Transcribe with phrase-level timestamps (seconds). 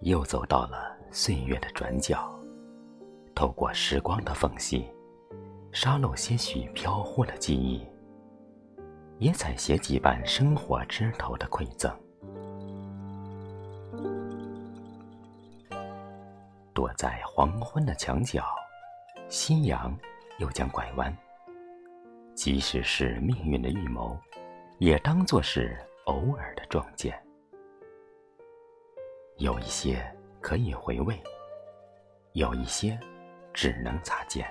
[0.00, 2.28] 又走到了岁月的转角，
[3.36, 4.84] 透过时光的缝隙，
[5.70, 7.86] 沙漏些许飘忽的记忆，
[9.18, 12.01] 也采写几瓣生活枝头的馈赠。
[16.74, 18.44] 躲在黄昏的墙角，
[19.28, 19.96] 夕阳
[20.38, 21.14] 又将拐弯。
[22.34, 24.18] 即使是命运的预谋，
[24.78, 27.20] 也当作是偶尔的撞见。
[29.36, 30.02] 有一些
[30.40, 31.20] 可以回味，
[32.32, 32.98] 有一些
[33.52, 34.46] 只能擦肩。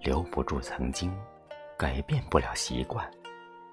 [0.00, 1.14] 留不住曾经，
[1.76, 3.08] 改变不了习惯，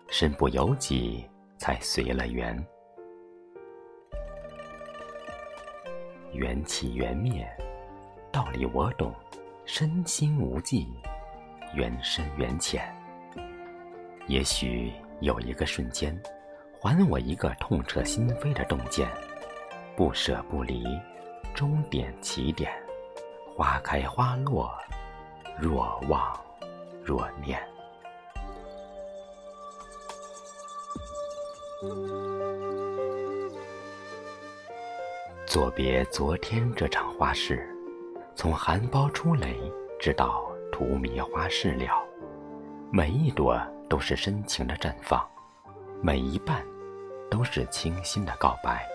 [0.09, 1.25] 身不由己
[1.57, 2.61] 才随了缘。
[6.33, 7.47] 缘起缘灭，
[8.31, 9.13] 道理我懂，
[9.65, 10.87] 身心无际，
[11.73, 12.93] 缘深缘浅。
[14.27, 16.19] 也许有一个瞬间，
[16.79, 19.07] 还我一个痛彻心扉的洞见。
[19.95, 20.85] 不舍不离，
[21.55, 22.71] 终点起点，
[23.55, 24.71] 花开花落，
[25.59, 26.39] 若忘
[27.03, 27.59] 若念。
[35.57, 37.67] 作别昨天这场花事，
[38.35, 39.59] 从含苞初蕾，
[39.99, 41.99] 直到荼蘼花事了，
[42.91, 45.27] 每一朵都是深情的绽放，
[45.99, 46.63] 每一瓣
[47.27, 48.87] 都是清新的告白。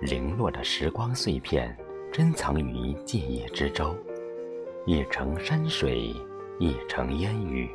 [0.00, 1.76] 零落的时光碎片，
[2.12, 3.96] 珍藏于记忆之舟，
[4.86, 6.14] 一程山水，
[6.60, 7.68] 一程烟雨，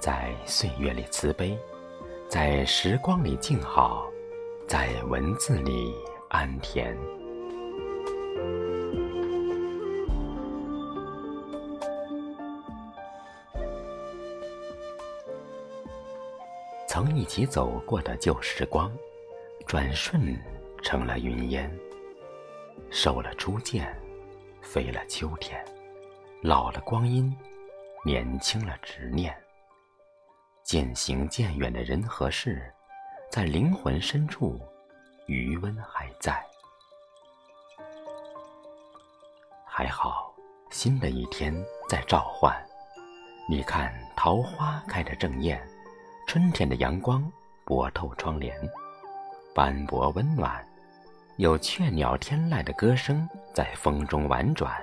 [0.00, 1.56] 在岁月里慈悲，
[2.26, 4.10] 在时光里静好，
[4.68, 5.94] 在文字里
[6.28, 6.94] 安恬。
[16.86, 18.92] 曾一起走过的旧时光，
[19.66, 20.38] 转瞬。
[20.80, 21.68] 成了云烟，
[22.88, 23.92] 瘦了初见，
[24.62, 25.62] 飞了秋天，
[26.40, 27.36] 老了光阴，
[28.04, 29.36] 年轻了执念。
[30.62, 32.72] 渐行渐远的人和事，
[33.30, 34.58] 在灵魂深处，
[35.26, 36.42] 余温还在。
[39.66, 40.34] 还好，
[40.70, 41.54] 新的一天
[41.90, 42.56] 在召唤。
[43.46, 45.62] 你看，桃花开得正艳，
[46.26, 47.30] 春天的阳光
[47.66, 48.56] 薄透窗帘。
[49.54, 50.66] 斑驳温暖，
[51.36, 54.74] 有雀鸟天籁的歌声在风中婉转，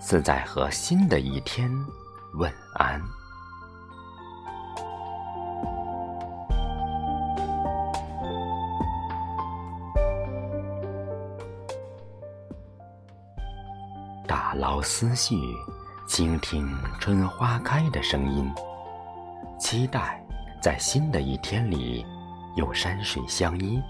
[0.00, 1.70] 似在和新的一天
[2.34, 3.00] 问安。
[14.28, 15.34] 打捞思绪，
[16.06, 16.68] 倾听
[17.00, 18.52] 春花开的声音，
[19.58, 20.22] 期待
[20.60, 22.04] 在新的一天里，
[22.54, 23.82] 有山水相依。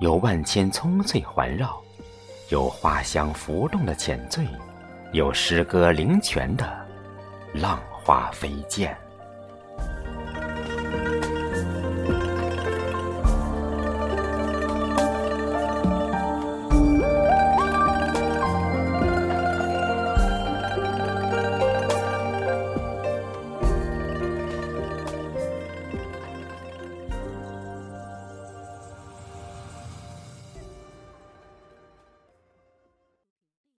[0.00, 1.78] 有万千葱翠环绕，
[2.48, 4.44] 有花香浮动的浅醉，
[5.12, 6.66] 有诗歌灵泉的
[7.52, 8.96] 浪花飞溅。